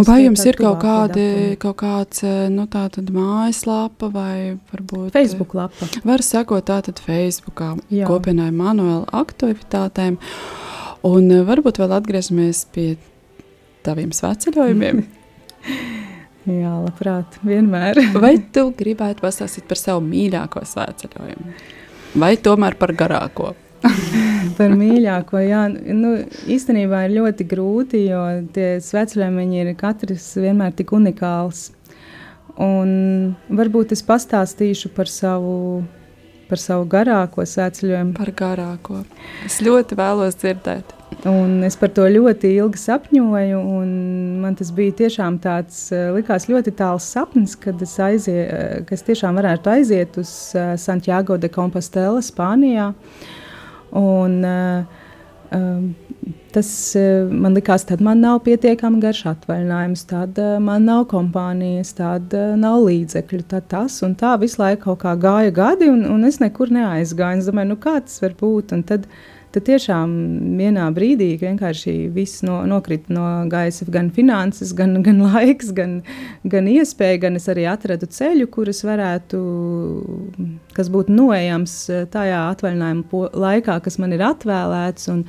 [0.03, 5.87] vai jums ir kaut, kādi, kaut kāds eh, nu, mājaslapa vai varbūt Facebook lapa.
[6.03, 8.09] Var sekot tātad Facebookā Jā.
[8.11, 10.19] kopienai Manuela aktivitātēm.
[11.09, 12.87] Un eh, varbūt vēl atgriežamies pie
[13.87, 15.03] taviem sveceļojumiem.
[16.63, 18.01] Jā, labprāt, vienmēr.
[18.25, 21.53] Vai tu gribētu pastāstīt par savu mīļāko sveceļojumu?
[22.19, 23.53] Vai tomēr par garāko?
[24.59, 25.63] Par mīļāko, jā,
[25.97, 26.11] nu,
[26.51, 28.21] īstenībā ir ļoti grūti, jo
[28.55, 31.71] tie sveceļojumi ir katrs vienmēr tik unikāls.
[32.61, 35.83] Un varbūt es pastāstīšu par savu,
[36.53, 38.13] par savu garāko sveceļojumu.
[38.19, 39.03] Par garāko.
[39.47, 40.99] Es ļoti vēlos dzirdēt.
[41.29, 43.91] Un es par to ļoti ilgi sapņoju, un
[44.43, 48.97] man tas bija tiešām tāds, eh, likās ļoti tāls sapnis, kad es, aizie, eh, ka
[48.97, 52.93] es tiešām varētu aiziet uz eh, Santiago de Compostela, Spānijā.
[53.93, 54.45] Un,
[55.53, 55.95] um,
[56.53, 61.95] tas uh, man likās, tad man nav pietiekami garš atvaļinājums, tad uh, man nav kompānijas,
[61.99, 66.43] tad uh, nav līdzekļu, tad tas un tā visu laiku gāja gadi, un, un es
[66.43, 67.43] nekur neaizgāju.
[67.43, 68.75] Es domāju, nu kā tas var būt?
[68.77, 69.09] Un tad,
[69.53, 70.13] tad tiešām
[70.61, 75.99] vienā brīdī vienkārši viss no, nokrita no gaisa, gan finanses, gan, gan laiks, gan,
[76.45, 79.43] gan iespēja, gan es arī atradu ceļu, kurus varētu,
[80.77, 81.81] kas būtu noejams
[82.13, 85.11] tajā atvaļinājuma laikā, kas man ir atvēlēts.
[85.17, 85.27] Un,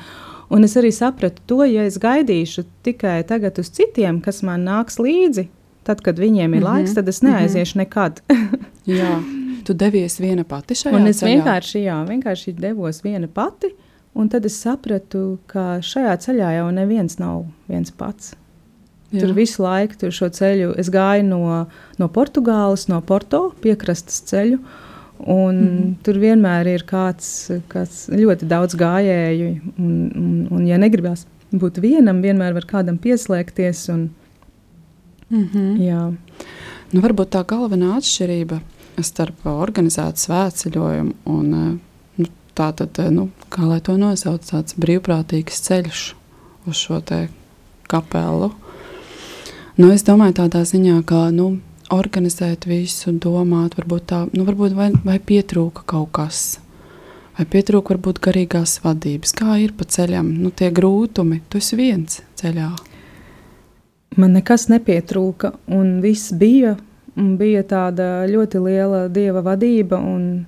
[0.53, 4.99] Un es arī sapratu to, ja es gaidīšu tikai tagad uz citiem, kas man nāks
[5.01, 5.47] līdzi,
[5.87, 6.67] tad, kad viņiem ir mm -hmm.
[6.69, 7.85] laiks, tad es neaiziešu mm -hmm.
[7.85, 8.21] nekad.
[8.99, 9.23] jā,
[9.65, 11.31] tu devies viena pati šajā un es ceļā.
[11.31, 13.73] vienkārši, jā, vienkārši devos viena pati,
[14.13, 18.35] un tad es sapratu, ka šajā ceļā jau neviens nav viens pats.
[19.11, 19.19] Jā.
[19.19, 24.57] Tur visu laiku tur šo ceļu es gāju no, no Portugāles, no Porto piekrastes ceļu.
[24.57, 24.92] Uh,
[25.25, 25.93] Un mm -hmm.
[26.03, 29.59] Tur vienmēr ir kāds, kāds ļoti daudz gājēju.
[29.77, 33.89] Un, un, un, ja negribās būt vienam, vienmēr var kādam pieslēgties.
[33.89, 34.09] Un,
[35.29, 35.77] mm -hmm.
[35.77, 36.15] jā.
[36.91, 38.59] nu, varbūt tā galvenā atšķirība
[39.01, 41.79] starp organizētu svētceļojumu un
[42.15, 46.15] nu, tātad, nu, kā lai to nosauc, tāds brīvprātīgs ceļš
[46.67, 47.01] uz šo
[47.87, 48.51] kapelu.
[49.75, 51.59] Nu, es domāju, tādā ziņā, ka nu,
[51.93, 56.43] organizēt visu, domāt, varbūt tā, nu, varbūt vai, vai pietrūka kaut kas.
[57.37, 62.21] Vai pietrūka varbūt garīgās vadības, kā ir pa ceļam, nu, tie grūtumi, tu esi viens
[62.39, 62.69] ceļā.
[64.21, 66.75] Man nekas nepietrūka, un viss bija,
[67.17, 70.45] un bija tāda ļoti liela dieva vadība, un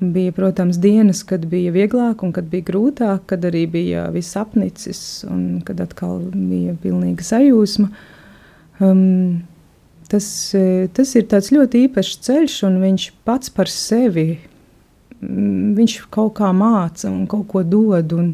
[0.00, 5.22] bija, protams, dienas, kad bija vieglāk, un kad bija grūtāk, kad arī bija viss apnicis,
[5.30, 7.88] un kad atkal bija pilnīga sajūsma.
[8.82, 9.46] Um,
[10.08, 14.30] tas, e, tas ir ļoti īpašs ceļš, un viņš pats par sevi
[15.20, 18.12] viņš kaut kā māca un kaut ko dod.
[18.12, 18.32] Un,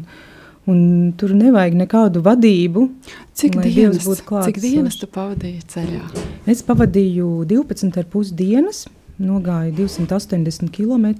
[0.69, 2.87] un tur nevajag nekādu vadību.
[3.35, 4.05] Cik dienas,
[4.47, 6.03] cik dienas tu pavadīji ceļā?
[6.49, 8.85] Es pavadīju 12,5 dienas,
[9.19, 11.11] nogāju 280 km.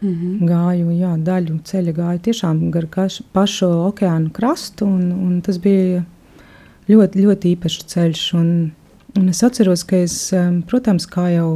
[0.00, 0.48] Mm -hmm.
[0.48, 6.04] Gāju jā, daļu ceļa, gāju tiešām gar kaš, pašu okeānu krastu, un, un tas bija
[6.90, 8.24] ļoti, ļoti īpašs ceļš.
[8.38, 8.50] Un,
[9.18, 10.16] un es atceros, ka es,
[10.70, 11.52] protams, kā jau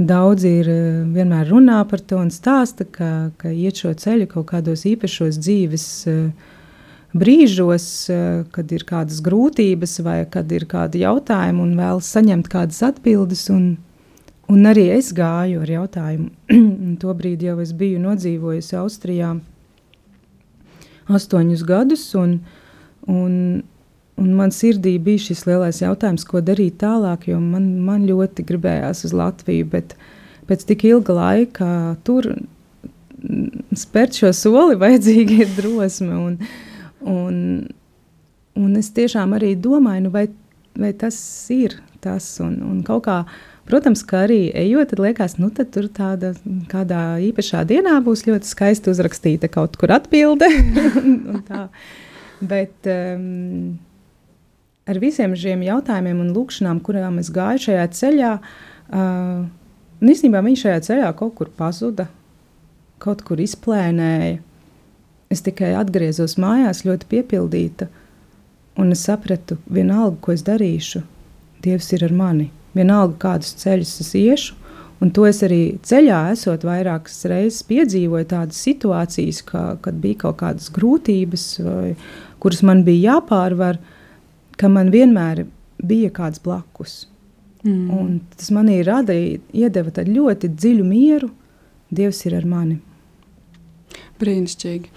[0.00, 0.70] daudzi ir
[1.12, 5.86] vienmēr runā par to un stāsta, ka, ka iet šo ceļu kaut kādos īpašos dzīves
[7.12, 7.86] brīžos,
[8.54, 13.46] kad ir kādas grūtības vai kad ir kādi jautājumi un vēlas saņemt kādas atbildes.
[13.52, 13.74] Un,
[14.48, 16.30] un arī es gāju ar jautājumu.
[17.04, 19.34] Tobrīd jau es biju nodzīvojusi Austrijā
[21.12, 22.38] astoņus gadus, un,
[23.10, 23.34] un,
[24.20, 29.06] Un man sirdī bija šis lielais jautājums, ko darīt tālāk, jo man, man ļoti gribējās
[29.08, 29.68] uz Latviju.
[29.72, 29.94] Bet
[30.50, 31.68] pēc tik ilga laika
[32.06, 32.28] tur
[33.78, 36.18] spērt šo soli, vajadzīga ir drosme.
[36.18, 36.36] Un,
[37.08, 37.38] un,
[38.58, 40.26] un es tiešām arī domāju, nu vai,
[40.78, 41.16] vai tas
[41.54, 42.34] ir tas.
[42.44, 43.18] Un, un kaut kā,
[43.70, 46.34] protams, ka arī ejot, tad liekas, nu tad tur tāda
[46.70, 50.50] kādā īpašā dienā būs ļoti skaisti uzrakstīta kaut kur atbilde.
[51.00, 51.64] un, un tā.
[52.42, 53.78] Bet, um,
[54.88, 59.44] ar visiem šiem jautājumiem un lūkšanām, kurām es gāju šajā ceļā, uh,
[60.02, 62.08] īstenībā viņš šajā ceļā kaut kur pazuda,
[63.02, 64.40] kaut kur izplēnēja.
[65.32, 67.88] Es tikai atgriezos mājās ļoti piepildīta,
[68.80, 71.06] un es sapratu, vienalga, ko es darīšu,
[71.62, 72.48] Dievs ir ar mani.
[72.74, 74.56] Vienalga, kādus ceļus es iešu,
[74.98, 80.40] un to es arī ceļā esot vairākas reizes piedzīvoju tādas situācijas, kā, kad bija kaut
[80.40, 81.92] kādas grūtības, vai,
[82.42, 84.01] kuras man bija jāpārvar, uh,
[84.58, 85.44] ka man vienmēr
[85.82, 87.06] bija kāds blakus.
[87.62, 87.90] Mm.
[87.94, 91.30] Un tas manī radīja, iedeva ļoti dziļu mieru.
[91.92, 92.78] Dievs ir ar mani.
[94.22, 94.90] Brīnišķīgi.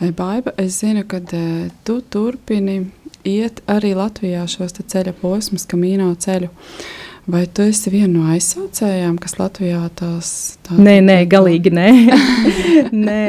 [0.00, 2.84] E, Baiba, es zinu, ka e, tu turpini
[3.26, 6.48] iet arī Latvijā šos ceļa posmus, kamīno ceļu.
[7.30, 10.30] Vai tu esi viena no aizsaucējām, kas Latvijā tās
[10.64, 10.80] tādas?
[10.86, 11.90] Nē, nē, galīgi nē.
[13.06, 13.24] nē.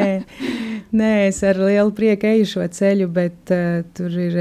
[0.92, 4.38] Nē, es ar lielu prieku eju šo ceļu, bet uh, tur ir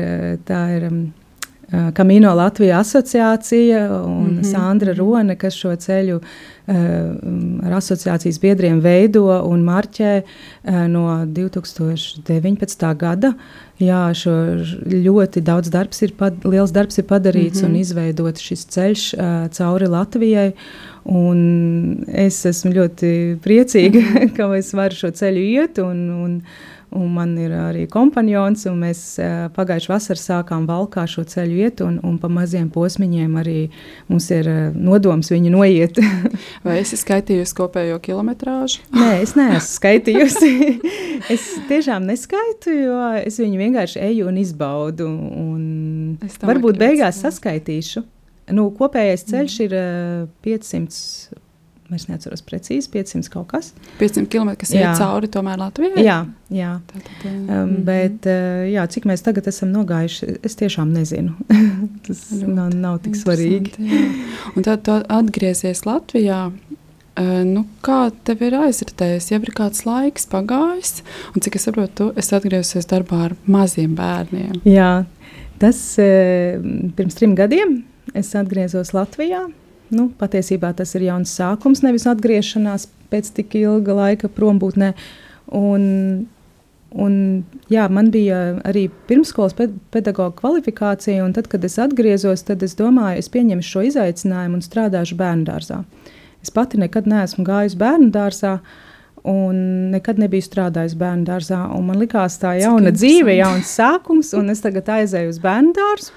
[0.47, 0.87] tā ir.
[0.89, 1.01] Um,
[1.93, 4.51] Kamino Latvija asociācija un mm -hmm.
[4.51, 6.75] Sandra Rone, kas šo ceļu uh,
[7.63, 12.96] ar asociācijas biedriem veido un marķē uh, no 2019.
[12.98, 13.33] gada.
[13.79, 14.31] Jā, šo
[14.85, 17.69] ļoti daudz darbs ir, pad, liels darbs ir padarīts mm -hmm.
[17.69, 20.54] un izveidots šis ceļš uh, cauri Latvijai.
[21.04, 24.02] Un es esmu ļoti priecīga,
[24.35, 26.41] ka es varu šo ceļu iet un, un,
[26.92, 31.83] un man ir arī kompanjons, un mēs uh, pagājušā vasarā sākām valkā šo ceļu iet,
[31.85, 33.58] un, un pa maziem posmiņiem arī
[34.10, 36.02] mums ir uh, nodoms viņu noiet.
[36.65, 38.83] Vai esi skaitījusi kopējo kilometrāžu?
[38.96, 40.54] Nē, es neesmu skaitījusi.
[41.35, 45.08] es tiešām neskaitu, jo es viņu vienkārši eju un izbaudu,
[45.46, 48.04] un varbūt beigās saskaitīšu.
[48.52, 51.39] Nu, kopējais ceļš ir uh, 500.
[51.92, 53.73] Es neatceros precīzi, 500 kaut kas.
[54.00, 54.92] 500 km, kas Jā.
[54.94, 56.04] iet cauri tomēr Latvijai.
[56.06, 56.69] Jā, jā.
[56.87, 57.37] Tātad, Um,
[57.67, 57.83] mhm.
[57.83, 61.33] bet, uh, jā, cik mēs tagad esam nogājuši, es tiešām nezinu.
[62.08, 63.73] Tas Ļoti nav, nav tik svarīgi.
[63.92, 64.02] Jā.
[64.56, 66.52] Un tad tu atgriezies Latvijā.
[67.17, 69.31] eh, Nu, kā tev ir aizritējis?
[69.33, 71.02] Jau ir kāds laiks pagājis,
[71.35, 74.62] un cik es saprotu, tu esi atgriezies darbā ar maziem bērniem.
[74.63, 75.06] Jā,
[75.60, 75.77] tas
[76.96, 77.81] pirms trim gadiem
[78.15, 79.44] es atgriezos Latvijā.
[79.92, 84.94] Nu, patiesībā tas ir jauns sākums, nevis atgriešanās pēc tik ilga laika prombūtnē.
[85.60, 85.83] Un,
[86.96, 87.17] un,
[87.71, 92.77] jā, man bija arī pirmsskolas ped pedagoģa kvalifikācija, un tad, kad es atgriezos, tad es
[92.79, 95.81] domāju, es pieņemšu šo izaicinājumu un strādāšu bērnu dārzā.
[96.42, 98.56] Es pati nekad neesmu gājusi bērnu dārzā.
[99.27, 99.58] Un
[99.94, 101.60] nekad nebiju strādājis bērnu dārzā.
[101.85, 104.31] Man liekas, tā ir jauna dzīve, jauns sākums.
[104.33, 106.15] Un es tagad aizēju uz bērnu dārzu.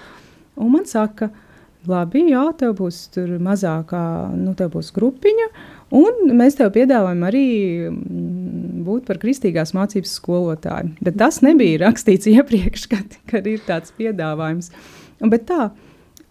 [0.56, 1.28] Un man saka,
[1.90, 4.02] labi, jā, tev būs tur mazākā,
[4.38, 5.48] nu, tev būs grupiņa.
[5.94, 7.46] Un mēs tev piedāvājam arī
[7.90, 10.94] mm, būt par kristīgās mācības skolotāju.
[11.04, 14.72] Bet tas nebija rakstīts iepriekš, kad, kad ir tāds piedāvājums.
[15.20, 15.68] Un, bet tā,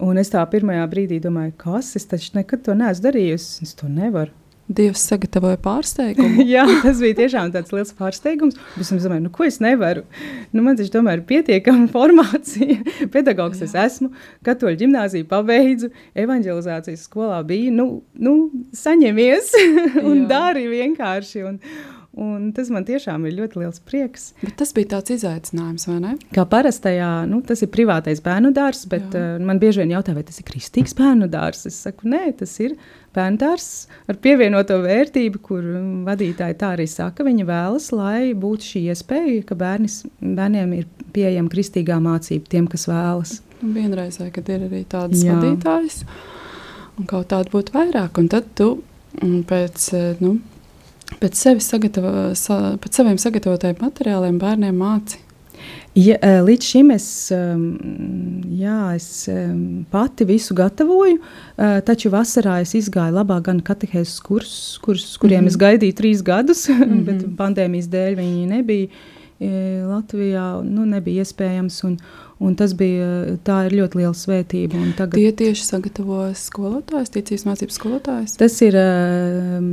[0.03, 3.67] un es tā pirmajā brīdī domāju, kas es taču nekad to neesmu darījusi.
[3.67, 4.35] Es to nevaru.
[4.71, 6.45] Dievs sagatavoja pārsteigumu.
[6.53, 8.55] Jā, tas bija tiešām tāds liels pārsteigums.
[8.79, 10.05] Es domāju, nu, ko es nevaru.
[10.55, 12.79] Nu, man taču tomēr ir pietiekama informācija.
[13.13, 14.13] Pedagogs es esmu,
[14.47, 15.91] katoļu ģimnāziju pabeidzu,
[16.23, 17.73] evanģelizācijas skolā biju.
[17.75, 18.37] Nu, nu
[18.77, 19.51] saņemies
[20.09, 20.29] un Jā.
[20.31, 21.43] dari vienkārši.
[21.49, 21.59] Un,
[22.13, 24.31] un tas man tiešām ir ļoti liels prieks.
[24.43, 26.11] Bet tas bija tāds izaicinājums, vai ne?
[26.35, 29.37] Kā parastajā, nu, tas ir privātais bērnu dārzs, bet Jā.
[29.37, 31.65] uh, man bieži vien jautā, vai tas ir kristīgs bērnu dārzs.
[31.71, 32.75] Es saku, nē, tas ir
[33.17, 35.65] bērnu dārzs ar pievienoto vērtību, kur
[36.05, 37.25] vadītāji tā arī saka.
[37.25, 42.87] Viņi vēlas, lai būtu šī iespēja, ka bērnis, bērniem ir pieejama kristīgā mācība tiem, kas
[42.89, 43.39] vēlas.
[43.63, 45.37] Un vienreizē, kad ir arī tāds Jā.
[45.37, 46.01] vadītājs,
[46.99, 48.73] un kaut tāda būtu vairāk, un tad tu
[49.21, 50.37] mm, pēc, eh, nu,
[51.21, 55.19] pēc, sevis sagatavo, sa, pēc saviem sagatavotajiem materiāliem bērniem māci.
[55.93, 57.05] Ja, eh, līdz šim es,
[57.35, 57.65] um,
[58.57, 64.79] jā, es um, pati visu gatavoju, uh, taču vasarā es izgāju labā gan katehēzes kursus,
[64.81, 65.53] kursus kuriem mm -hmm.
[65.53, 67.03] es gaidīju trīs gadus, mm -hmm.
[67.05, 68.87] bet pandēmijas dēļ viņi nebija
[69.39, 71.83] e, Latvijā, nu, nebija iespējams.
[71.83, 71.97] Un, un
[72.59, 74.79] tas bija, tā ir ļoti liela svētība.
[74.79, 78.35] un Tagad, Tie tieši sagatavo skolotājs, ticības mācības skolotājs.
[78.39, 79.67] Tas ir um,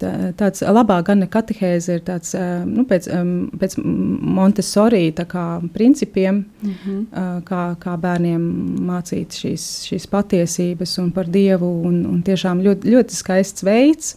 [0.00, 6.44] tā, tāds labāk, gan katehēze ir tāds, um, nu, pēc, um, pēc Montesori kā principiem,
[6.60, 7.00] Mm -hmm.
[7.12, 8.42] uh, kā, kā bērniem
[8.86, 11.82] mācīt šīs, šīs patiesības un par Dievu.
[11.84, 14.16] Un, un tiešām ļoti, ļoti skaists veids.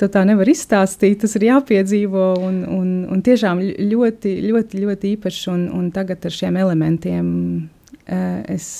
[0.00, 2.28] To tā nevar izstāstīt, tas ir jāpiedzīvo.
[2.46, 5.42] Un, un, un tiešām ļoti, ļoti, ļoti īpašs.
[5.52, 7.26] Un, un tagad ar šiem elementiem
[7.60, 8.70] uh, es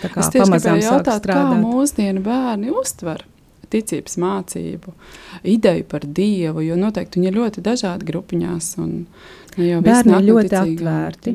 [0.00, 1.60] tā kā Es tieši pamazām gribēju jautāt, kā strādāt.
[1.66, 3.26] mūsdienu bērni uztver
[3.72, 4.92] ticības mācību,
[5.48, 8.68] ideju par Dievu, jo noteikti viņi ir ļoti dažādi grupiņās.
[8.82, 8.94] Un,
[9.56, 11.34] visi Bērni ir ļoti atvērti.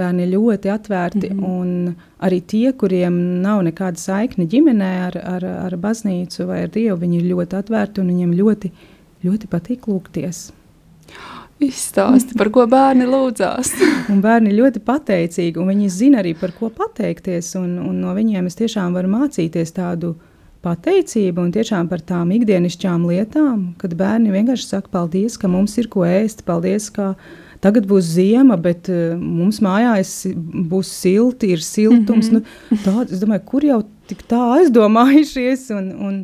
[0.00, 1.40] Bērni ir ļoti atvērti, mm.
[1.40, 1.50] -hmm.
[1.50, 7.00] un arī tie, kuriem nav nekāda saikne ģimenē ar, ar, ar baznīcu vai ar Dievu,
[7.02, 8.72] viņi ir ļoti atvērti un viņiem ļoti,
[9.26, 10.50] ļoti patīk lūgties.
[11.60, 13.74] Izstāsti, par ko bērni lūdzās.
[14.24, 17.52] Bērni ir ļoti pateicīgi, un viņi zina arī par ko pateikties.
[17.60, 20.14] Un, un no viņiem es tiešām varu mācīties tādu
[20.64, 25.88] pateicību un tiešām par tām ikdienišķām lietām, kad bērni vienkārši saka, paldies, ka mums ir
[25.92, 27.14] ko ēst, paldies, ka
[27.64, 30.14] tagad būs ziema, bet uh, mums mājās
[30.70, 32.30] būs silti, ir siltums.
[32.30, 32.70] Mm -hmm.
[32.70, 36.20] nu, tā, es domāju, kur jau tik tā aizdomājušies un, un,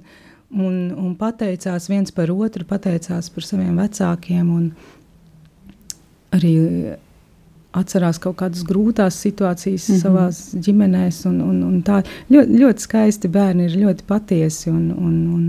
[0.50, 0.76] un,
[1.06, 4.50] un pateicās viens par otru, pateicās par saviem vecākiem.
[4.50, 4.70] Un,
[6.36, 6.54] arī
[7.76, 9.94] atcerās kaut kādas grūtās situācijas mm.
[9.94, 10.02] -hmm.
[10.02, 10.26] savā
[10.66, 11.04] ģimenē.
[12.32, 15.44] Ļoti, ļoti skaisti bērni ir ļoti patiesi un, un, un,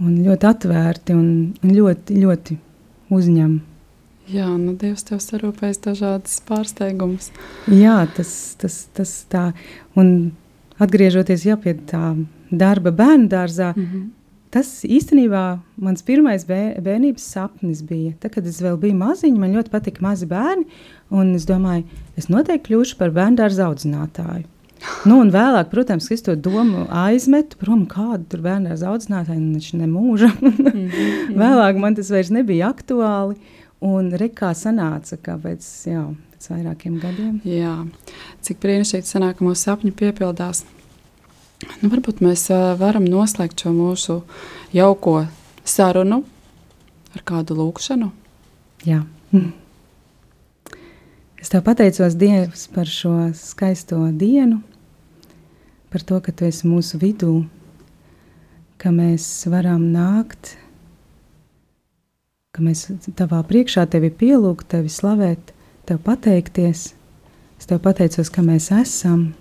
[0.00, 2.58] un ļoti atvērti un ļoti, ļoti
[3.10, 3.60] uzņem.
[4.32, 7.28] Jā, nu Dievs tev sarūpēs dažādas pārsteigumus.
[7.68, 9.50] Jā, tas, tas, tas tā.
[10.00, 10.32] Un
[10.80, 12.14] atgriežoties jā, pie tā
[12.50, 14.10] darba bērnu dārzā, Mm -hmm.
[14.54, 15.42] Tas īstenībā
[15.82, 18.12] mans pirmais bē- bērnības sapnis bija.
[18.22, 20.68] Tad, kad es vēl biju maziņa, man ļoti patika mazi bērni.
[21.10, 21.84] un Es domāju,
[22.16, 24.44] es noteikti kļūšu par bērnu dārza audzinātāju.
[25.08, 29.54] Nu, un vēlāk, protams, es to domu aizmetu prom, kādu tur bērnu dārza audzinātāju, un
[29.56, 30.30] viņš nemūža.
[30.40, 31.34] -hmm.
[31.42, 33.36] Vēlāk man tas vairs nebija aktuāli.
[33.84, 37.40] Un rekā sanāca, ka pēc, jā, pēc vairākiem gadiem.
[37.44, 37.74] Jā,
[38.40, 40.64] cik brīnišķīgi sanāk, ka mūsu sapņi piepildās.
[41.80, 42.46] Nu, varbūt mēs
[42.80, 44.20] varam noslēgt šo mūsu
[44.74, 45.24] jauko
[45.64, 46.22] sarunu
[47.14, 48.10] ar kādu lūkšanu.
[48.84, 49.02] Jā.
[49.32, 49.52] Mm.
[51.40, 54.62] Es tev pateicos Dievs par šo skaisto dienu,
[55.92, 57.34] par to, ka tu esi mūsu vidū,
[58.80, 60.56] ka mēs varam nākt
[62.54, 62.86] ka mēs
[63.18, 65.50] tavā priekšā tevi pielūgt, tevi slavēt,
[65.88, 66.92] tev pateikties.
[67.58, 69.32] Es tev pateicos, ka mēs esam.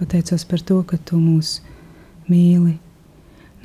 [0.00, 1.58] Pateicos par to, ka tu mūs
[2.24, 2.78] mīli.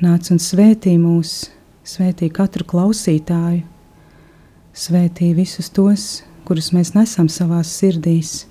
[0.04, 1.46] Nāc un svētī mūs,
[1.80, 3.62] svētī katru klausītāju,
[4.76, 6.04] svētī visus tos,
[6.44, 8.42] kurus mēs nesam savās sirdīs,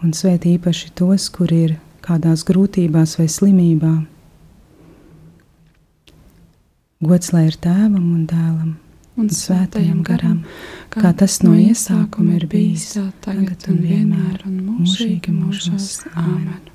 [0.00, 3.94] un svētī īpaši tos, kur ir kādās grūtībās vai slimībā.
[7.04, 8.78] Gods lai ir tēvam un dēlam
[9.20, 10.40] un svētajam garam,
[10.92, 12.94] kā tas no iesākuma ir bijis,
[13.24, 15.92] tagad un vienmēr un mūžīgi mūžos.
[16.14, 16.70] Āmen!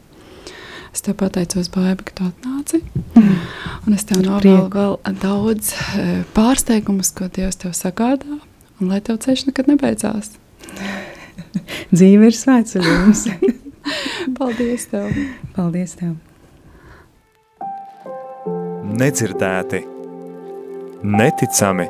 [0.95, 2.79] Es tev pateicos, Baiba, ka tu atnāci.
[3.19, 6.05] Un es tev novēlu vēl daudz e,
[6.37, 8.37] pārsteigumus, ko Dievs tev sagādā,
[8.79, 10.37] un lai tev ceļš nekad nebeidzās.
[11.95, 13.25] Dzīve ir svētceļojums.
[14.39, 15.11] Paldies tev!
[15.57, 16.15] Paldies tev!
[18.95, 19.83] Nedzirdēti,
[21.03, 21.89] neticami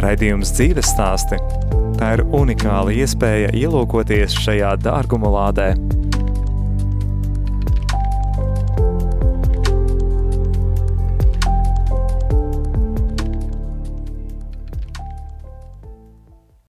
[0.00, 1.36] Raidījums dzīves stāsti.
[1.98, 5.72] Tā ir unikāla iespēja ielūkoties šajā dārguma lādē